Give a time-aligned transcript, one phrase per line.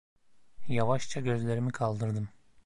[0.67, 2.29] Yavaşça gözlerimi kaldırdım.